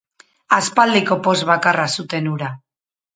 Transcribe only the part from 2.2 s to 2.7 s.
hura.